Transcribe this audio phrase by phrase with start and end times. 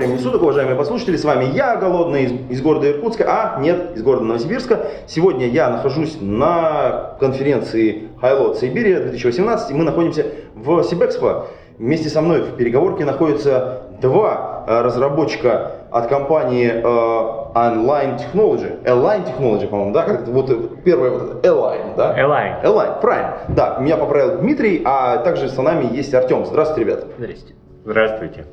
[0.00, 4.02] Времени суток, уважаемые послушатели, с вами я, Голодный, из, из города Иркутска, а нет, из
[4.02, 4.86] города Новосибирска.
[5.06, 11.48] Сегодня я нахожусь на конференции Highload Сибири 2018, и мы находимся в Сибэкспо.
[11.78, 19.26] Вместе со мной в переговорке находятся два э, разработчика от компании э, Online Technology, Align
[19.26, 22.16] Technology, по-моему, да, как это, вот э, первое, вот Align, да?
[22.18, 22.64] Align.
[22.64, 26.46] Align, правильно, да, меня поправил Дмитрий, а также с нами есть Артем.
[26.46, 27.06] Здравствуйте, ребята.
[27.18, 27.54] Здрасте.
[27.84, 28.46] Здравствуйте.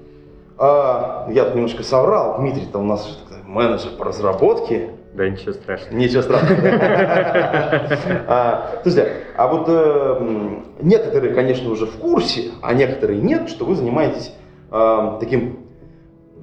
[0.58, 2.38] А, я тут немножко соврал.
[2.40, 3.14] Дмитрий-то у нас же
[3.46, 4.90] менеджер по разработке.
[5.14, 5.96] Да ничего страшного.
[5.96, 6.62] Ничего страшного.
[8.28, 13.76] А, Слушайте, а вот э, некоторые, конечно, уже в курсе, а некоторые нет, что вы
[13.76, 14.34] занимаетесь
[14.72, 15.60] э, таким,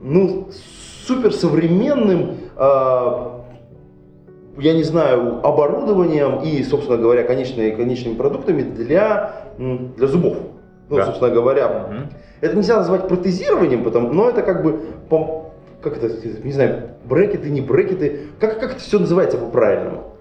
[0.02, 0.48] ну,
[1.06, 3.30] суперсовременным, э,
[4.58, 10.36] я не знаю, оборудованием и, собственно говоря, конечными, конечными продуктами для, для зубов.
[10.88, 12.08] Ну, собственно говоря.
[12.44, 14.80] Это нельзя назвать протезированием, потому, но это как бы,
[15.82, 16.10] как это,
[16.44, 20.14] не знаю, брекеты, не брекеты, как, как это все называется по-правильному?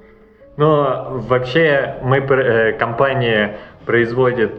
[0.55, 4.51] Ну, вообще, мы, э, компания производит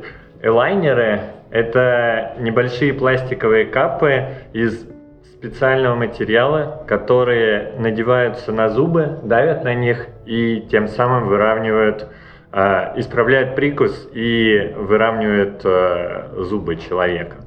[0.42, 1.20] элайнеры.
[1.50, 4.86] Это небольшие пластиковые капы из
[5.32, 12.08] специального материала, которые надеваются на зубы, давят на них и тем самым выравнивают,
[12.52, 17.43] э, исправляют прикус и выравнивают э, зубы человека.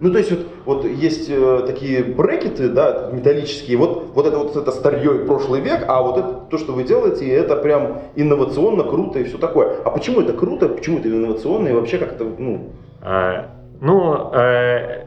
[0.00, 4.56] Ну, то есть вот, вот есть э, такие брекеты, да, металлические, вот, вот это вот
[4.56, 9.18] это старье прошлый век, а вот это то, что вы делаете, это прям инновационно, круто
[9.18, 9.78] и все такое.
[9.84, 11.68] А почему это круто, почему это инновационно?
[11.68, 12.70] И вообще как это, ну,
[13.02, 15.06] А, Ну, э,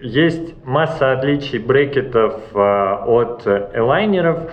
[0.00, 4.50] есть масса отличий брекетов э, от элайнеров.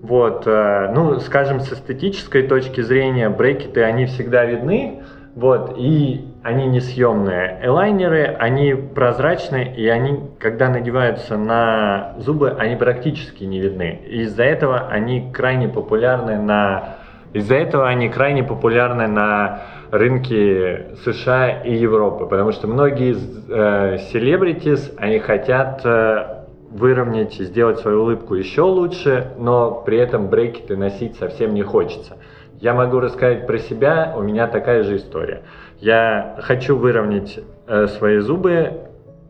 [0.00, 5.02] Вот, э, ну, скажем, с эстетической точки зрения, брекеты, они всегда видны,
[5.34, 7.58] вот, и они несъемные.
[7.62, 14.02] Элайнеры, они прозрачные, и они, когда надеваются на зубы, они практически не видны.
[14.06, 16.96] Из-за этого они крайне популярны на
[17.32, 24.92] из-за этого они крайне популярны на рынке США и Европы, потому что многие э, селебритис,
[24.98, 31.54] они хотят э, выровнять сделать свою улыбку еще лучше, но при этом брекеты носить совсем
[31.54, 32.18] не хочется.
[32.60, 35.42] Я могу рассказать про себя, у меня такая же история.
[35.80, 38.72] Я хочу выровнять э, свои зубы,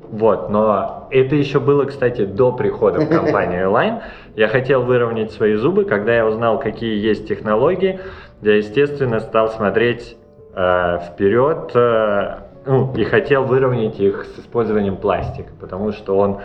[0.03, 4.03] вот, но это еще было, кстати, до прихода в компанию Line.
[4.37, 8.00] Я хотел выровнять свои зубы, когда я узнал, какие есть технологии,
[8.43, 10.16] я, естественно, стал смотреть
[10.55, 16.41] э, вперед э, ну, и хотел выровнять их с использованием пластика, потому что он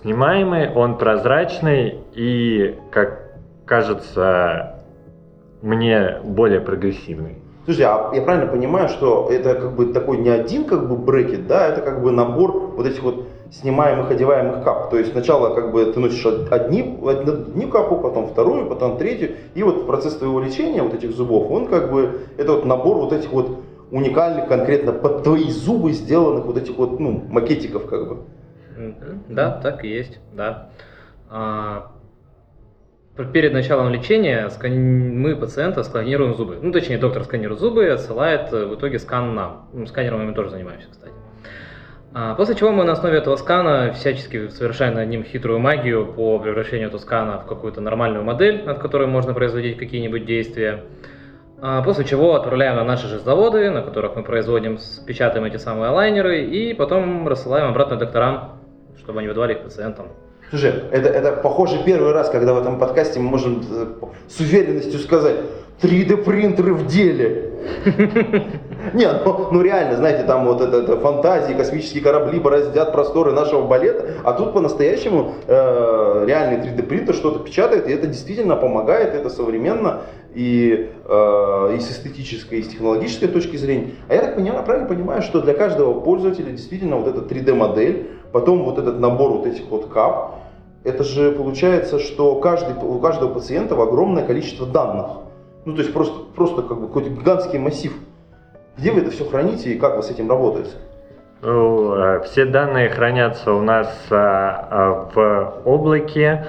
[0.00, 3.32] снимаемый, он прозрачный и, как
[3.64, 4.76] кажется,
[5.60, 7.38] мне более прогрессивный.
[7.64, 11.46] Слушай, а я правильно понимаю, что это как бы такой не один как бы брекет,
[11.46, 14.90] да, это как бы набор вот этих вот снимаемых, одеваемых кап.
[14.90, 19.36] То есть сначала как бы ты носишь од- одни, одни капу, потом вторую, потом третью,
[19.54, 23.12] и вот процесс твоего лечения вот этих зубов, он как бы, это вот набор вот
[23.12, 23.60] этих вот
[23.92, 28.16] уникальных конкретно под твои зубы сделанных вот этих вот, ну, макетиков как бы.
[29.28, 30.70] Да, так и есть, да.
[31.30, 31.92] А,
[33.14, 36.58] Перед началом лечения мы пациента сканируем зубы.
[36.62, 39.68] Ну, точнее, доктор сканирует зубы и отсылает э, в итоге скан нам.
[39.74, 41.12] Ну, Сканером мы тоже занимаемся, кстати.
[42.14, 46.38] А, После чего мы на основе этого скана всячески совершаем над ним хитрую магию по
[46.38, 50.84] превращению этого скана в какую-то нормальную модель, над которой можно производить какие-нибудь действия.
[51.60, 55.90] А, После чего отправляем на наши же заводы, на которых мы производим, печатаем эти самые
[55.90, 58.58] лайнеры и потом рассылаем обратно докторам,
[58.96, 60.08] чтобы они выдавали их пациентам.
[60.52, 63.86] Слушай, это, это похоже первый раз, когда в этом подкасте мы можем э,
[64.28, 65.36] с уверенностью сказать
[65.80, 67.52] 3D принтеры в деле.
[68.92, 73.66] Не, ну, ну реально, знаете, там вот это, это фантазии, космические корабли бороздят просторы нашего
[73.66, 79.30] балета, а тут по-настоящему э, реальный 3D принтер что-то печатает, и это действительно помогает, это
[79.30, 80.02] современно
[80.34, 83.92] и, э, и с эстетической, и с технологической точки зрения.
[84.10, 88.10] А я так понимаю, правильно понимаю, что для каждого пользователя действительно вот эта 3D модель,
[88.32, 90.41] потом вот этот набор вот этих вот кап,
[90.84, 95.06] это же получается, что каждый, у каждого пациента огромное количество данных.
[95.64, 97.92] Ну, то есть просто, просто как бы какой-то гигантский массив.
[98.76, 100.70] Где вы это все храните и как вы с этим работаете?
[101.42, 106.46] Ну, э, Все данные хранятся у нас а, а, в облаке,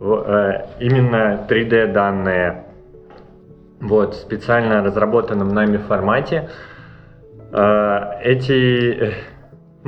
[0.00, 2.64] э, именно 3D данные.
[3.80, 6.48] вот, в специально разработанном нами формате.
[7.52, 9.12] Э, Эти, э,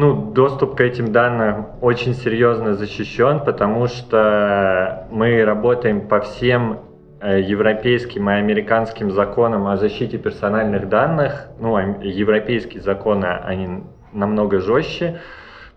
[0.01, 6.81] ну, доступ к этим данным очень серьезно защищен, потому что мы работаем по всем
[7.21, 11.49] э, европейским и американским законам о защите персональных данных.
[11.61, 15.21] Ну, а европейские законы, они намного жестче,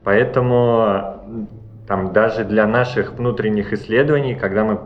[0.06, 1.22] поэтому
[1.88, 4.80] там даже для наших внутренних исследований, когда мы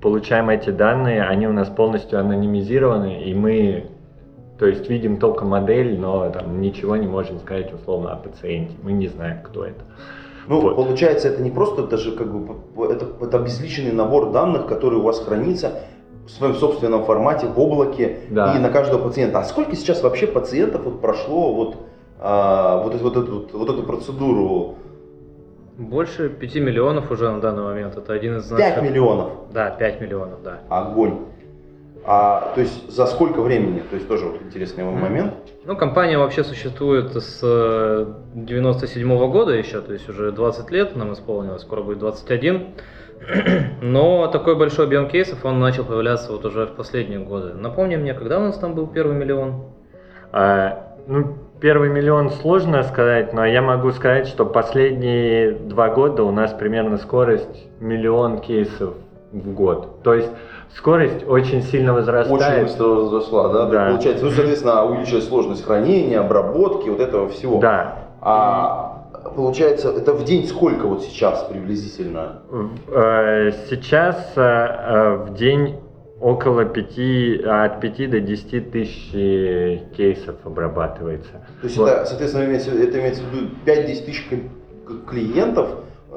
[0.00, 3.86] получаем эти данные, они у нас полностью анонимизированы, и мы,
[4.58, 8.74] то есть, видим только модель, но там ничего не можем сказать условно о пациенте.
[8.82, 9.80] Мы не знаем, кто это.
[10.48, 10.76] Ну, Вот.
[10.76, 12.56] получается, это не просто даже как бы,
[12.90, 15.82] это, это обезличенный набор данных, который у вас хранится
[16.26, 18.56] в своем собственном формате, в облаке Да.
[18.56, 19.38] и на каждого пациента.
[19.38, 21.76] А сколько сейчас вообще пациентов вот прошло вот,
[22.18, 24.74] а, вот, эту- вот, эту, вот, эту процедуру?
[25.76, 27.96] Больше 5 миллионов уже на данный момент.
[27.96, 28.82] Это один из 5 наших...
[28.82, 29.28] миллионов.
[29.52, 30.58] Да, 5 миллионов, да.
[30.68, 31.18] Огонь.
[32.10, 33.80] А, то есть за сколько времени?
[33.80, 34.98] То есть тоже вот интересный Мгм.
[34.98, 35.34] момент.
[35.66, 41.12] Ну, компания вообще существует с э, 97 года еще, то есть уже 20 лет нам
[41.12, 42.68] исполнилось, скоро будет 21.
[43.82, 47.52] Но такой большой объем кейсов, он начал появляться вот уже в последние годы.
[47.52, 49.64] Напомни мне, когда у нас там был первый миллион?
[50.32, 56.30] А, ну, первый миллион сложно сказать, но я могу сказать, что последние два года у
[56.30, 58.94] нас примерно скорость миллион кейсов
[59.32, 60.02] в год.
[60.02, 60.30] То есть
[60.76, 62.40] скорость очень сильно возрастает.
[62.40, 63.66] Очень быстро возросла, да?
[63.66, 63.86] Да.
[63.90, 67.58] Получается, ну, соответственно, увеличилась сложность хранения, обработки, вот этого всего.
[67.60, 67.98] Да.
[68.20, 68.98] А
[69.36, 72.42] получается, это в день сколько вот сейчас приблизительно?
[72.88, 75.76] Э, Сейчас э, э, в день
[76.20, 79.10] около 5, от 5 до 10 тысяч
[79.96, 81.30] кейсов обрабатывается.
[81.60, 81.88] То есть Вот.
[81.88, 84.28] это, соответственно, имеется, это имеется в виду 5-10 тысяч
[85.06, 85.68] клиентов,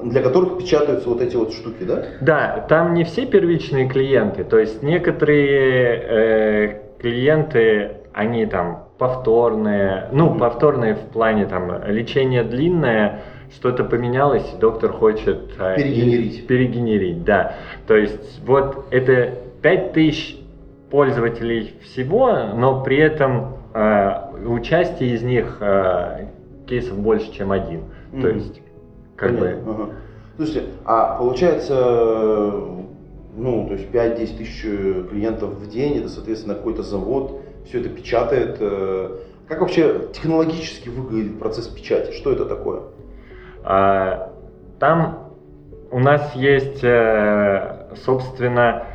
[0.03, 2.03] для которых печатаются вот эти вот штуки, да?
[2.21, 10.29] Да, там не все первичные клиенты, то есть некоторые э, клиенты, они там повторные, ну,
[10.29, 10.39] Мгм.
[10.39, 13.21] повторные в плане там лечение длинное,
[13.53, 16.39] что-то поменялось, и доктор хочет э, Перегенерить.
[16.39, 17.53] и- перегенерить, да.
[17.87, 20.37] То есть вот это 5000
[20.89, 24.13] пользователей всего, но при этом э,
[24.45, 26.25] участие из них э,
[26.67, 27.81] кейсов больше, чем один.
[28.11, 28.37] То Мгм.
[28.37, 28.61] есть
[29.21, 29.89] как бы Понятно, ага.
[30.37, 31.75] Слушайте, а получается,
[33.37, 37.89] ну, то есть 5-10 тысяч э, клиентов в день, это, соответственно, какой-то завод, все это
[37.89, 38.57] печатает.
[38.59, 42.11] э, Как вообще технологически выглядит процесс печати?
[42.13, 42.81] Что это такое?
[43.63, 44.33] А,
[44.79, 45.29] Там
[45.91, 48.85] у нас есть, э, собственно,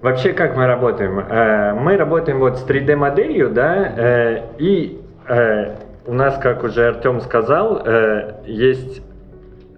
[0.00, 1.82] вообще как мы работаем?
[1.82, 5.02] Мы работаем вот с 3D-моделью, да, и
[6.06, 9.02] у нас, как уже Артем сказал, э, есть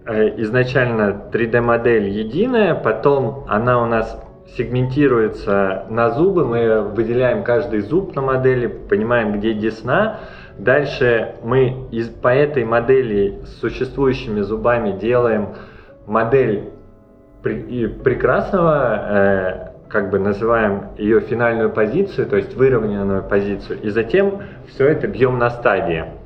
[0.06, 4.22] э, изначально 3D-модель единая, потом она у нас
[4.56, 10.20] сегментируется на зубы, мы выделяем каждый зуб на модели, понимаем, где десна.
[10.58, 15.54] Дальше мы из, по этой модели с существующими зубами делаем
[16.06, 16.70] модель
[17.42, 23.88] пре- и прекрасного, э, как бы называем ее финальную позицию, то есть выровненную позицию, и
[23.88, 26.17] затем все это бьем на стадии.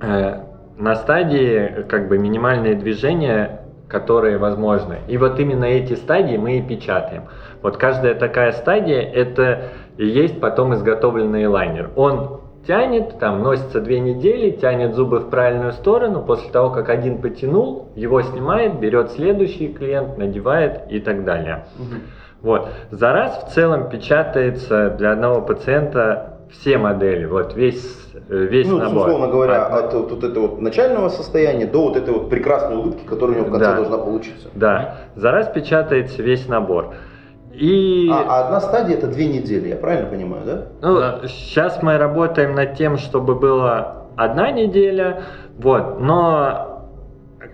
[0.00, 0.40] Э,
[0.76, 4.98] на стадии как бы минимальные движения, которые возможны.
[5.08, 7.24] И вот именно эти стадии мы и печатаем.
[7.62, 11.90] Вот каждая такая стадия это и есть потом изготовленный лайнер.
[11.96, 17.20] Он тянет, там носится две недели, тянет зубы в правильную сторону, после того, как один
[17.20, 21.64] потянул, его снимает, берет следующий клиент, надевает и так далее.
[22.42, 22.68] Вот.
[22.90, 28.78] За раз в целом печатается для одного пациента все модели, вот весь, э, весь ну,
[28.78, 29.06] набор.
[29.08, 32.76] условно говоря, А, от вот, вот этого вот начального состояния до вот этой вот прекрасной
[32.76, 33.76] улыбки, которая у него в конце Да.
[33.76, 34.48] должна получиться.
[34.54, 36.94] Да, за раз печатается весь набор.
[37.52, 40.62] И А, а одна стадия это две недели, я правильно понимаю, да?
[40.80, 41.20] ну, Да.
[41.26, 45.22] сейчас мы работаем над тем, чтобы было одна неделя,
[45.58, 46.67] вот, но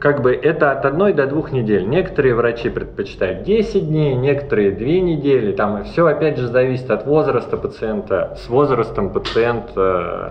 [0.04, 1.88] как бы это от одной до двух недель.
[1.88, 5.52] Некоторые врачи предпочитают 10 дней, некоторые 2 недели.
[5.52, 8.36] Там все опять же зависит от возраста пациента.
[8.38, 10.30] С возрастом пациент, э,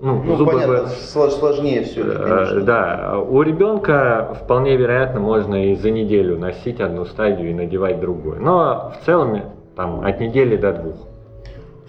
[0.00, 2.60] ну, Ну, зубы понятно, сло- сложнее все это, Э, конечно.
[2.62, 8.40] Да, у ребенка вполне вероятно можно и за неделю носить одну стадию и надевать другую.
[8.40, 9.42] Но в целом
[9.76, 10.94] там от недели до двух.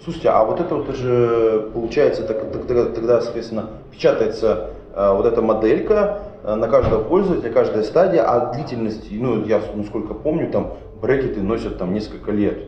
[0.04, 5.40] Слушайте, а вот это вот же получается, так- так- тогда, соответственно, печатается э, вот эта
[5.40, 11.40] моделька э, на каждого пользователя, каждая стадия, а длительность, ну, я насколько помню, там брекеты
[11.40, 12.58] носят там несколько лет.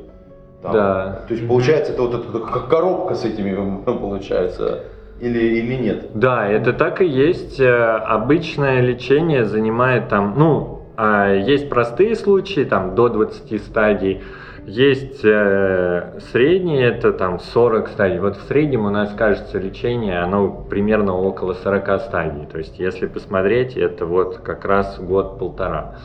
[0.63, 0.73] Там.
[0.73, 1.23] Да.
[1.29, 4.85] То есть получается, это вот эта как коробка с этими получается,
[5.21, 6.11] или, или нет?
[6.15, 7.61] Да, это так и есть.
[7.61, 14.23] Э, Обычное лечение занимает там, ну, а, есть простые случаи, там до 20 стадий,
[14.67, 18.19] Есть э, средние, это там 40 стадий.
[18.19, 22.47] Вот в среднем у нас, кажется, лечение, оно примерно около 40 стадий.
[22.47, 25.97] То есть, если посмотреть, это вот как раз год-полтора.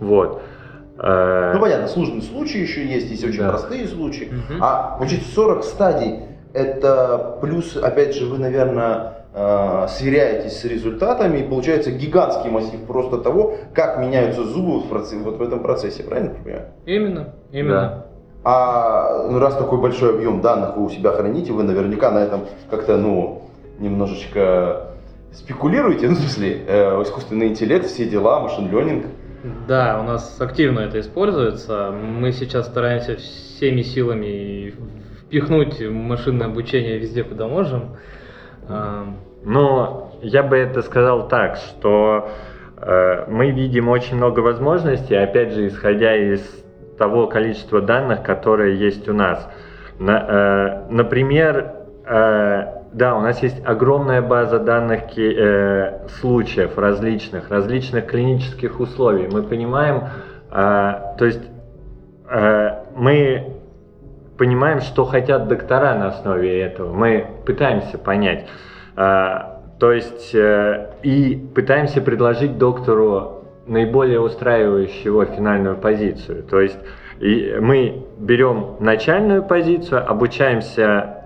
[0.00, 0.42] Вот.
[0.98, 3.50] Э, Ну понятно, сложные случаи еще есть, есть очень Да.
[3.50, 4.32] простые случаи.
[4.60, 6.20] А получается 40 стадий,
[6.52, 9.17] это плюс, опять же, вы, наверное,
[9.88, 15.36] сверяетесь с результатами, и получается гигантский массив просто того, как меняются зубы в, проце- вот
[15.38, 16.66] в этом процессе, правильно понимаю?
[16.86, 18.04] Именно, именно.
[18.44, 22.42] А ну, раз такой большой объем данных вы у себя храните, вы наверняка на этом
[22.70, 23.42] как-то, ну,
[23.78, 24.94] немножечко
[25.32, 29.06] спекулируете, ну, в смысле, э, искусственный интеллект, все дела, машин ленинг.
[29.68, 31.92] Да, у нас активно это используется.
[31.92, 34.74] Мы сейчас стараемся всеми силами
[35.20, 37.96] впихнуть машинное обучение везде, куда можем.
[39.42, 42.28] Но я бы это сказал так, что
[42.76, 46.40] э, мы видим очень много возможностей, опять же, исходя из
[46.98, 49.48] того количества данных, которые есть у нас.
[49.98, 51.72] На- э, например,
[52.06, 59.28] э, да, у нас есть огромная база данных э, случаев различных, различных клинических условий.
[59.30, 60.04] Мы понимаем,
[60.50, 61.42] э, то есть
[62.30, 63.54] э, мы
[64.38, 66.92] понимаем, что хотят доктора на основе этого.
[66.92, 68.46] Мы пытаемся понять.
[69.00, 76.42] А, То есть э, и пытаемся предложить доктору наиболее устраивающую его финальную позицию.
[76.42, 76.78] То есть
[77.20, 81.22] и мы берем начальную позицию, обучаемся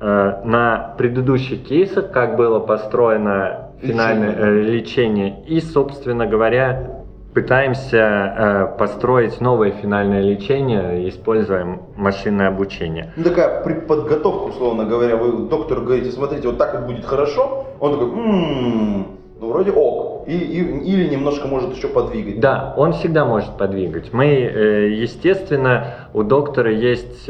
[0.00, 7.03] э, на предыдущих кейсах, как было построено финальное э, лечение, и, собственно говоря,
[7.34, 13.10] пытаемся э, построить новое финальное лечение, используя машинное обучение.
[13.16, 17.92] Ну, такая предподготовка, условно говоря, вы доктору говорите, смотрите, вот так вот будет хорошо, он
[17.92, 19.06] такой, «М,
[19.40, 22.38] ну вроде ок, и, и- или немножко может еще подвигать.
[22.40, 24.12] Да, он всегда может подвигать.
[24.12, 27.28] Мы, э, естественно, у доктора есть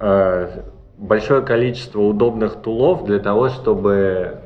[0.00, 0.48] э,
[0.98, 4.38] большое количество удобных тулов для того, чтобы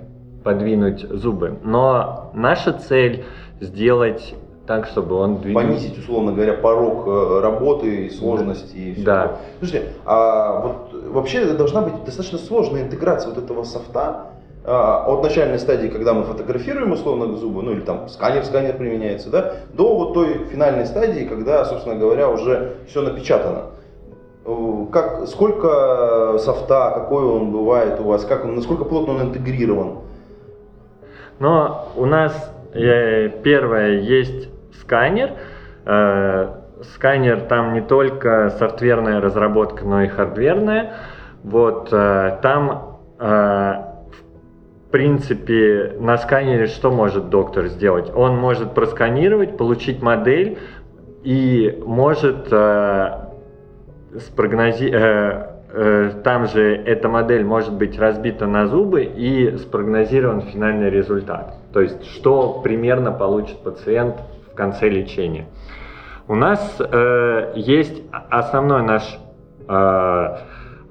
[0.44, 1.58] подвинуть зубы.
[1.64, 3.24] Но наша цель
[3.60, 4.34] сделать
[4.68, 5.66] так, чтобы он двигался.
[5.66, 8.76] понизить, условно говоря, порог э, работы и сложности.
[8.76, 9.22] И всё Да.
[9.22, 9.38] такое.
[9.60, 14.26] Слушайте, а вот вообще должна быть достаточно сложная интеграция вот этого софта
[14.64, 19.30] а, от начальной стадии, когда мы фотографируем условно зубы, ну или там сканер, сканер применяется,
[19.30, 23.62] да, до вот той финальной стадии, когда, собственно говоря, уже все напечатано.
[24.44, 30.00] Э, Как, сколько софта, какой он бывает у вас, как он, насколько плотно он интегрирован?
[31.38, 32.32] Но у нас
[32.74, 35.32] э, первое есть сканер.
[35.84, 40.94] Э, сканер там не только софтверная разработка, но и хардверная.
[41.42, 48.10] Вот э, там э, в принципе на сканере что может доктор сделать?
[48.14, 50.58] Он может просканировать, получить модель
[51.22, 53.10] и может э,
[54.14, 55.54] спрогнози-
[56.24, 61.56] там же эта модель может быть разбита на зубы и спрогнозирован финальный результат.
[61.74, 64.16] То есть, что примерно получит пациент
[64.58, 65.46] конце лечения.
[66.26, 69.18] У нас э, есть основной наш,
[69.66, 70.36] э,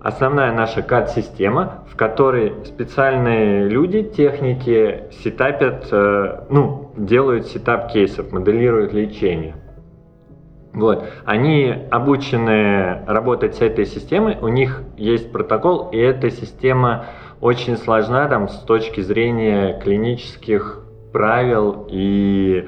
[0.01, 8.93] основная наша CAD-система, в которой специальные люди, техники сетапят, э, ну, делают сетап кейсов, моделируют
[8.93, 9.55] лечение.
[10.73, 11.05] Вот.
[11.25, 17.05] Они обучены работать с этой системой, у них есть протокол, и эта система
[17.41, 22.67] очень сложна там, с точки зрения клинических правил и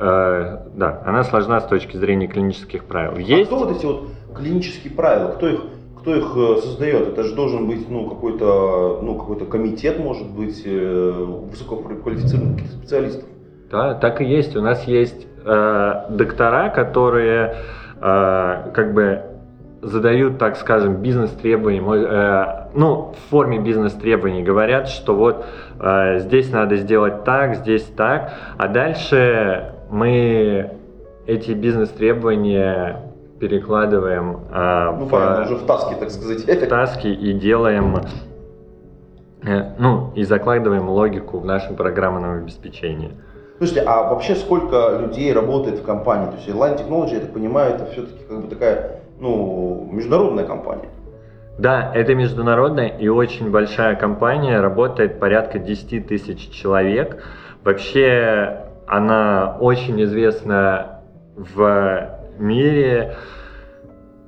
[0.00, 3.12] э, да, она сложна с точки зрения клинических правил.
[3.16, 5.60] А Есть кто вот эти вот клинические правила, кто их,
[5.98, 7.08] кто их э, создает?
[7.08, 13.28] Это же должен быть ну, какой-то ну, какой комитет, может быть, э, высококвалифицированных специалистов.
[13.70, 14.56] Да, так и есть.
[14.56, 17.56] У нас есть э, доктора, которые
[18.00, 19.22] э, как бы
[19.82, 25.46] задают, так скажем, бизнес-требования, э, ну, в форме бизнес-требований говорят, что вот
[25.78, 30.70] э, здесь надо сделать так, здесь так, а дальше мы
[31.26, 36.44] эти бизнес-требования перекладываем э, Ну, в, понятно, уже в таске, так сказать.
[36.44, 37.96] в таски и делаем,
[39.42, 43.12] э, ну, и закладываем логику в нашем программном обеспечении.
[43.58, 46.30] Слушайте, а вообще сколько людей работает в компании?
[46.30, 50.88] То есть Line Technology, я так понимаю, это все-таки как бы такая, ну, международная компания.
[51.58, 57.22] Да, это международная и очень большая компания, работает порядка 10 тысяч человек.
[57.62, 61.02] Вообще она очень известна
[61.36, 63.16] в мире.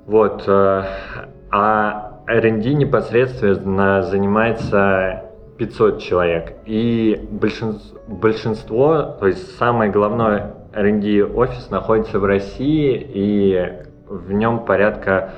[0.06, 0.44] Вот.
[0.46, 0.84] э,
[1.50, 5.24] А R&D непосредственно занимается
[5.58, 6.54] 500 человек.
[6.64, 10.42] И большинство, большинство то есть самый главной
[10.72, 15.32] R&D офис находится в России, и в нем порядка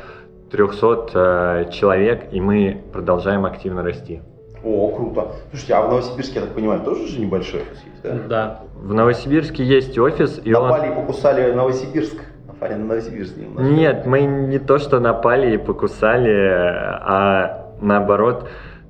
[0.50, 4.21] 300 э, человек, и мы продолжаем активно расти.
[4.64, 5.33] О, круто.
[5.50, 8.14] Слушайте, а в Новосибирске, я так понимаю, тоже же небольшой офис есть, да?
[8.28, 8.61] Да.
[8.76, 10.68] В Новосибирске есть офис, и он...
[10.68, 12.16] Напали и покусали Новосибирск.
[12.47, 13.62] Напали на Новосибирск немножко.
[13.73, 18.49] Нет, мы не то, что напали и покусали, а наоборот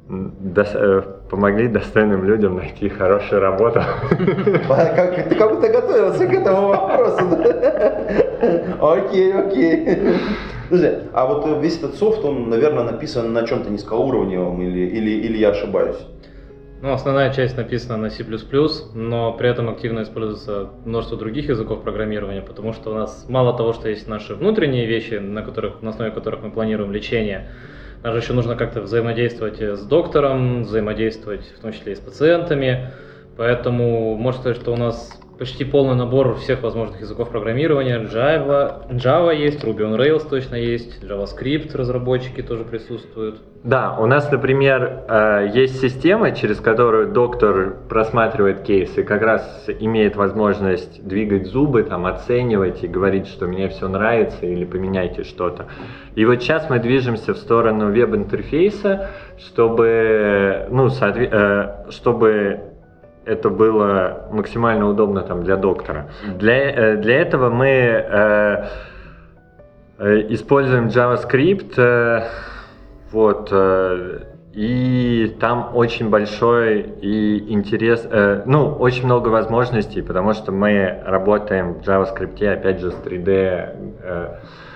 [0.09, 3.81] дос- э, помогли достойным людям найти хорошую работу.
[4.69, 7.25] А Как, ты как будто готовился к этому вопросу.
[8.81, 9.99] Окей, окей.
[11.13, 15.39] А вот э, весь этот софт, он, наверное, написан на чем-то низкоуровневом или, или, или
[15.39, 15.99] я ошибаюсь?
[16.85, 18.25] Ну, основная часть написана на C++,
[18.95, 23.73] но при этом активно используется множество других языков программирования, потому что у нас мало того,
[23.73, 27.49] что есть наши внутренние вещи, на, которых, на основе которых мы планируем лечение,
[28.03, 32.91] нам же еще нужно как-то взаимодействовать с доктором, взаимодействовать в том числе и с пациентами,
[33.39, 38.01] поэтому можно сказать, что у нас почти полный набор всех возможных языков программирования.
[38.01, 43.41] Java, Java есть, Ruby on Rails точно есть, JavaScript разработчики тоже присутствуют.
[43.65, 50.17] Да, у нас, например, э, есть система, через которую доктор просматривает кейсы, как раз имеет
[50.17, 55.67] возможность двигать зубы, там, оценивать и говорить, что мне все нравится или поменяйте что-то.
[56.15, 62.74] И вот сейчас мы движемся в сторону веб-интерфейса, чтобы, ну, э, чтобы
[63.27, 66.09] это было максимально удобно там для доктора.
[66.39, 68.67] Для, э, для этого мы э,
[69.99, 72.23] э, используем JavaScript, э,
[73.13, 74.21] вот, э,
[74.53, 81.75] и там очень большой и интерес, э, ну, очень много возможностей, потому что мы работаем
[81.75, 83.29] в JavaScript, опять же, с 3D.
[84.03, 84.29] э,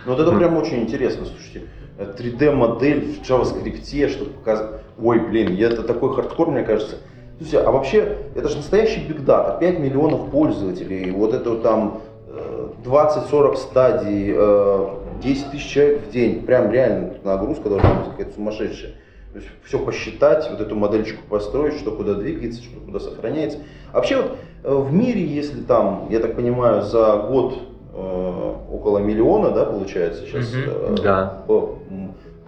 [0.06, 1.62] Ну вот это прям очень интересно, слушайте.
[1.98, 4.70] Э, 3D-модель в JavaScript, чтобы показать...
[5.00, 6.96] Ой, блин, я- это такой хардкор, мне кажется.
[7.38, 12.68] Слушайте, а вообще, это же настоящий биг дата, 5 миллионов пользователей, вот это там э,
[12.84, 14.86] 20-40 стадий, э,
[15.22, 18.92] 10 тысяч человек в день, прям реально нагрузка должна быть какая-то сумасшедшая.
[19.32, 23.58] То есть все посчитать, вот эту модельчику построить, что куда двигается, что куда сохраняется.
[23.92, 24.32] Вообще вот
[24.64, 27.54] э, в мире, если там, я так понимаю, за год
[27.94, 30.62] э, около миллиона, да, получается сейчас Мгм.
[30.66, 31.42] э, Да.
[31.46, 31.78] по,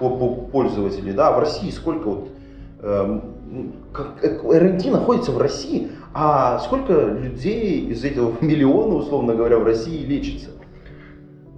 [0.01, 2.29] по- по- пользователей, да, а в России сколько вот
[3.93, 9.65] как- э, R&D находится в России, а сколько людей из этого миллиона, условно говоря, в
[9.65, 10.51] России лечится?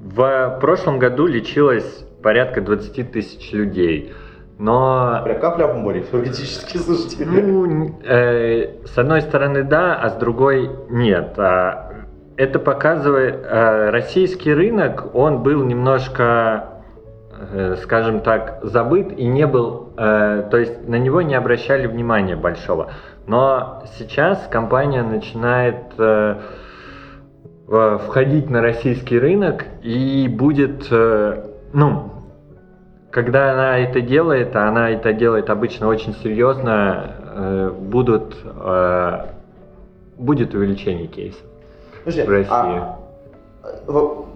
[0.04, 4.12] В прошлом году лечилось порядка 20 тысяч людей.
[4.58, 7.24] Но Прям капля в море, теоретически, слушайте.
[7.24, 11.34] Ну, э, с одной стороны да, а с другой нет.
[11.38, 11.88] А,
[12.36, 16.81] Это показывает, э, российский рынок, он был немножко,
[17.50, 22.36] э, скажем так, забыт и не был, э, то есть на него не обращали внимания
[22.36, 22.90] большого.
[23.26, 26.36] Но сейчас компания начинает э,
[28.06, 32.10] входить на российский рынок и будет, э, ну,
[33.10, 39.26] когда она это делает, а она это делает обычно очень серьезно, э, будут, э,
[40.18, 41.42] будет увеличение кейсов
[42.04, 42.50] Подожди, в России.
[42.52, 42.98] а,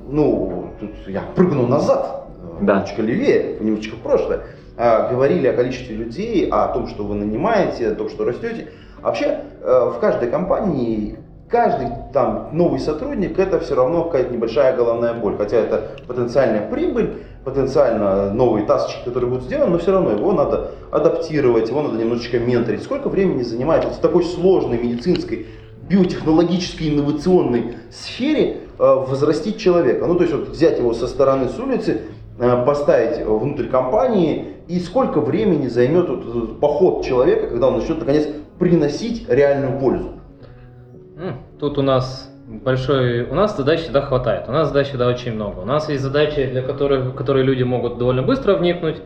[0.08, 2.25] ну, тут я прыгну назад,
[2.60, 4.42] Немножечко левее, немножечко в прошлое.
[4.76, 8.68] А, говорили о количестве людей, о том, что вы нанимаете, о том, что растете.
[9.00, 15.14] Вообще, э, в каждой компании каждый там новый сотрудник это все равно какая-то небольшая головная
[15.14, 15.36] боль.
[15.36, 20.72] Хотя это потенциальная прибыль, потенциально новые тасочки, которые будут сделаны, но все равно его надо
[20.90, 22.82] адаптировать, его надо немножечко менторить.
[22.82, 25.46] Сколько времени занимает вот в такой сложной медицинской,
[25.88, 30.06] биотехнологической, инновационной сфере э, возрастить человека?
[30.06, 32.02] Ну, то есть вот взять его со стороны с улицы,
[32.38, 38.28] поставить внутрь компании, и сколько времени займет вот этот поход человека, когда он начнет наконец
[38.58, 40.12] приносить реальную пользу?
[41.58, 45.60] Тут у нас большой, у нас задач всегда хватает, у нас задач всегда очень много.
[45.60, 49.00] У нас есть задачи, для которых, которые люди могут довольно быстро вникнуть,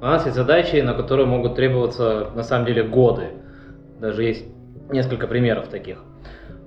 [0.00, 3.28] у нас есть задачи, на которые могут требоваться на самом деле годы.
[4.00, 4.46] Даже есть
[4.90, 5.98] несколько примеров таких.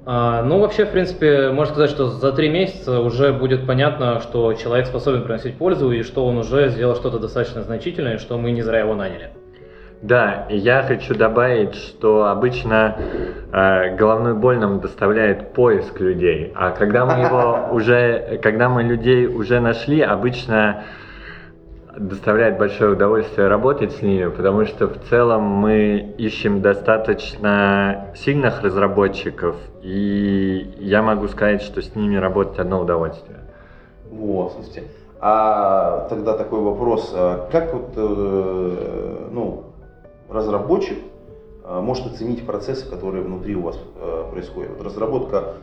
[0.05, 4.53] А, ну, вообще, в принципе, можно сказать, что за три месяца уже будет понятно, что
[4.53, 8.61] человек способен приносить пользу и что он уже сделал что-то достаточно значительное, что мы не
[8.61, 9.31] зря его наняли.
[10.01, 12.97] Да, и я хочу добавить, что обычно
[13.53, 19.27] э, головную боль нам доставляет поиск людей, а когда мы его уже, когда мы людей
[19.27, 20.83] уже нашли, обычно
[21.97, 29.55] доставляет большое удовольствие работать с ними, потому что в целом мы ищем достаточно сильных разработчиков,
[29.81, 33.39] и я могу сказать, что с ними работать одно удовольствие.
[34.09, 34.83] Вот, слушайте.
[35.19, 39.63] А тогда такой вопрос, а как вот, э, ну,
[40.29, 40.97] разработчик
[41.63, 44.71] э, может оценить процессы, которые внутри у вас э, происходят?
[44.77, 45.53] Вот разработка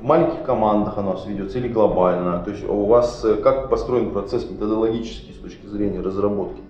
[0.00, 2.42] в маленьких командах оно все ведется или глобально?
[2.44, 6.60] То есть у вас э, как построен процесс методологический с точки зрения разработки?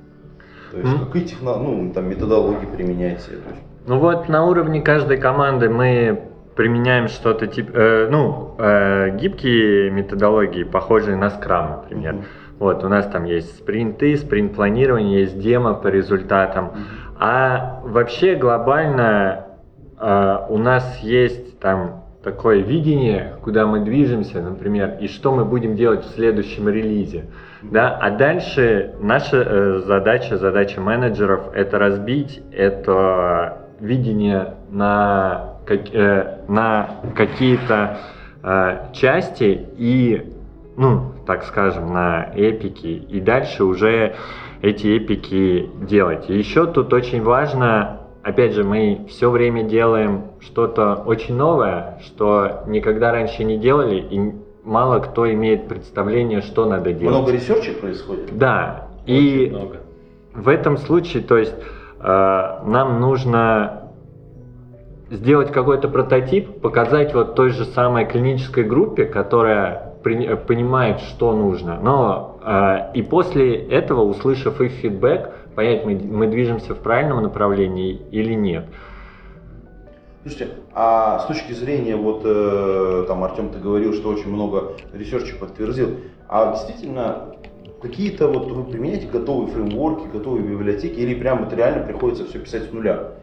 [0.73, 1.07] То есть М.
[1.07, 3.23] какие техно, ну, там, методологии применяете?
[3.23, 6.23] То есть, Ну вот на уровне каждой команды мы
[6.57, 12.15] применяем что-то типа, э, ну, э, гибкие методологии, похожие на скрам, например.
[12.15, 12.25] Мгм.
[12.59, 16.73] Вот, у нас там есть спринты, спринт планирования, есть демо по результатам.
[17.21, 19.47] А вообще глобально
[20.01, 25.77] э, у нас есть там такое видение, куда мы движемся, например, и что мы будем
[25.77, 27.27] делать в следующем релизе.
[27.63, 27.97] Да?
[28.01, 36.91] А дальше наша э, задача, задача менеджеров это разбить это видение на, как- э, на
[37.15, 37.99] какие-то
[38.43, 40.33] э, части и,
[40.77, 44.15] ну, так скажем, на эпики, и дальше уже
[44.61, 46.29] эти эпики делать.
[46.29, 52.63] И еще тут очень важно, опять же, мы все время делаем что-то очень новое, что
[52.67, 54.33] никогда раньше не делали, и
[54.65, 57.17] мало кто имеет представление, что надо делать.
[57.17, 58.37] Много ресерча происходит?
[58.37, 59.77] Да, Очень и много.
[60.35, 61.55] в этом случае, то есть
[62.01, 62.05] э,
[62.65, 63.85] нам нужно
[65.11, 71.33] сделать какой-то прототип, показать вот той же самой клинической группе, которая при- э, понимает, что
[71.33, 71.79] нужно.
[71.83, 78.01] Но э, и после этого, услышав их фидбэк, понять, мы, мы движемся в правильном направлении
[78.13, 78.67] или нет.
[80.23, 85.35] Слушайте, а с точки зрения, вот э, там Артем, ты говорил, что очень много ресерча
[85.35, 85.97] подтвердил,
[86.29, 87.35] а действительно
[87.83, 92.71] какие-то вот вы применяете готовые фреймворки, готовые библиотеки, или прям вот реально приходится все писать
[92.71, 93.15] с нуля?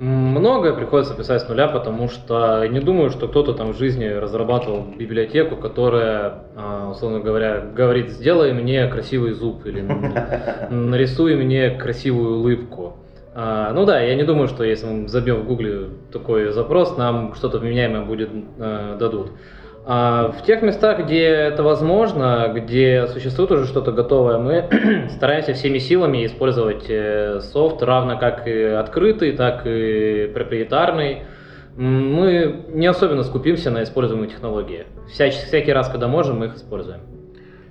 [0.00, 4.86] Многое приходится писать с нуля, потому что не думаю, что кто-то там в жизни разрабатывал
[4.96, 9.80] библиотеку, которая, а, условно говоря, говорит, сделай мне красивый зуб или
[10.70, 12.96] нарисуй мне красивую улыбку.
[13.34, 17.34] А, Ну да, я не думаю, что если мы забьем в гугле такой запрос, нам
[17.34, 19.32] что-то вменяемое будет э, дадут.
[19.90, 25.78] А в тех местах, где это возможно, где существует уже что-то готовое, мы стараемся всеми
[25.78, 31.22] силами использовать э, софт, равно как и открытый, так и проприетарный.
[31.74, 34.84] Мы не особенно скупимся на используемые технологии.
[35.06, 37.00] Всяч- всякий раз, когда можем, мы их используем.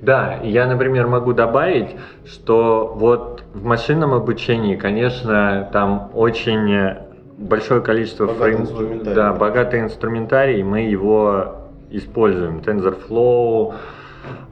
[0.01, 1.89] Да, я, например, могу добавить,
[2.25, 6.97] что вот в машинном обучении, конечно, там очень э,
[7.37, 9.15] большое количество Богатый фрейм- инструментарий.
[9.15, 12.59] Да, богатый инструментарий, мы его используем.
[12.59, 13.73] TensorFlow,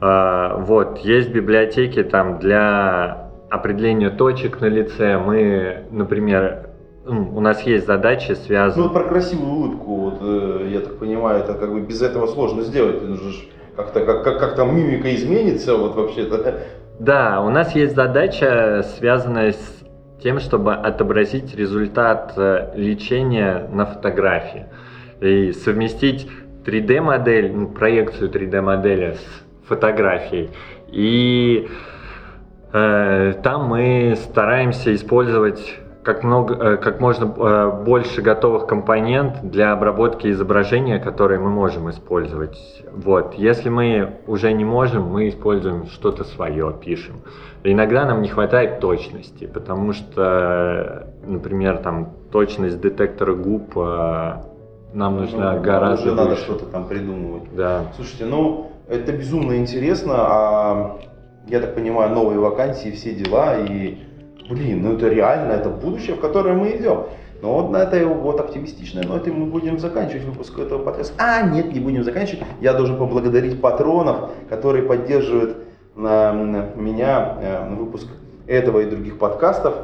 [0.00, 5.18] э, вот, есть библиотеки там для определения точек на лице.
[5.18, 6.70] Мы, например,
[7.06, 8.88] у нас есть задачи, Ну связанные...
[8.88, 12.62] вот про красивую улыбку, вот, э, я так понимаю, это как бы без этого сложно
[12.62, 13.36] сделать, нужно ж
[13.76, 16.64] как-то, как, как, как там мимика изменится, вот вообще-то.
[16.98, 19.84] Да, у нас есть задача, связанная с
[20.22, 24.66] тем, чтобы отобразить результат э, лечения на фотографии
[25.20, 26.28] и совместить
[26.66, 30.50] 3D-модель, ну, проекцию 3D-модели с фотографией.
[30.88, 31.68] И
[32.72, 39.72] э, там мы стараемся использовать как, много, э, как можно э, больше готовых компонент для
[39.72, 42.56] обработки изображения, которые мы можем использовать.
[42.92, 43.34] Вот.
[43.34, 47.22] Если мы уже не можем, мы используем что-то свое, пишем.
[47.64, 54.36] Иногда нам не хватает точности, потому что, например, там точность детектора губ э,
[54.96, 57.54] нам нужна Ну, гораздо уже надо что-то там придумывать.
[57.54, 57.84] Да.
[57.94, 60.98] Слушайте, ну это безумно интересно, а
[61.46, 63.98] я так понимаю, новые вакансии, все дела, и
[64.48, 67.04] блин, ну это реально, это будущее, в которое мы идем.
[67.42, 71.12] Но вот на этой вот оптимистичной ноте мы будем заканчивать выпуск этого подкаста.
[71.18, 72.44] А, нет, не будем заканчивать.
[72.62, 75.58] Я должен поблагодарить патронов, которые поддерживают
[75.94, 78.06] на, на меня э, на выпуск
[78.46, 79.74] этого и других подкастов.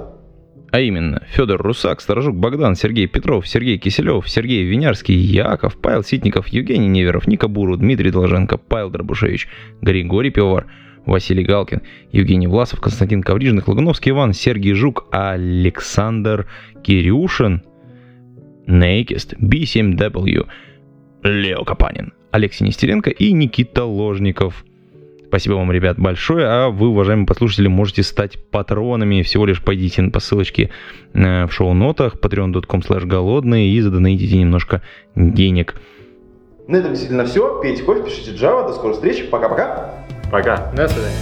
[0.73, 6.49] А именно, Федор Русак, Сторожук Богдан, Сергей Петров, Сергей Киселев, Сергей Винярский, Яков, Павел Ситников,
[6.49, 9.49] Евгений Неверов, Ника Буру, Дмитрий Долженко, Павел Дробушевич,
[9.83, 10.67] Григорий Пивовар,
[11.05, 16.49] Василий Галкин, Евгений Власов, Константин Коврижных, Лагуновский Иван, Сергей Жук, Александр
[16.83, 17.63] Кирюшин,
[18.67, 20.47] Нейкист, B7W,
[21.23, 24.65] Лео Капанин, Алексей Нестеренко и Никита Ложников.
[25.33, 26.47] Спасибо вам, ребят, большое.
[26.47, 29.23] А вы, уважаемые послушатели, можете стать патронами.
[29.23, 30.69] Всего лишь пойдите по ссылочке
[31.15, 34.83] э, в шоу-нотах patreon.com slash голодные и задонатите немножко
[35.17, 35.77] денег.
[36.69, 37.63] На этом действительно все.
[37.63, 38.67] Пейте кофе, пишите Java.
[38.67, 39.23] До скорой встречи.
[39.23, 39.95] Пока-пока.
[40.31, 40.71] Пока.
[40.77, 41.17] До свидания.